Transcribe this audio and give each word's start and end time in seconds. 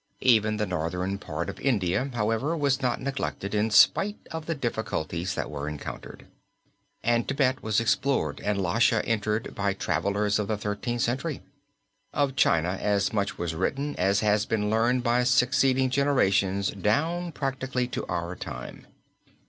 Even 0.23 0.57
the 0.57 0.65
northern 0.65 1.19
part 1.19 1.47
of 1.47 1.59
India, 1.59 2.09
however, 2.15 2.57
was 2.57 2.81
not 2.81 2.99
neglected 2.99 3.53
in 3.53 3.69
spite 3.69 4.17
of 4.31 4.47
the 4.47 4.55
difficulties 4.55 5.35
that 5.35 5.51
were 5.51 5.69
encountered, 5.69 6.25
and 7.03 7.27
Thibet 7.27 7.61
was 7.61 7.79
explored 7.79 8.41
and 8.43 8.59
Lhasa 8.59 9.05
entered 9.05 9.53
by 9.53 9.73
travelers 9.75 10.39
of 10.39 10.47
the 10.47 10.57
Thirteenth 10.57 11.03
Century. 11.03 11.43
Of 12.15 12.35
China 12.35 12.79
as 12.81 13.13
much 13.13 13.37
was 13.37 13.53
written 13.53 13.95
as 13.97 14.21
had 14.21 14.47
been 14.49 14.71
learned 14.71 15.03
by 15.03 15.23
succeeding 15.23 15.91
generations 15.91 16.71
down 16.71 17.31
practically 17.31 17.87
to 17.89 18.03
our 18.07 18.31
own 18.31 18.37
time. 18.39 18.87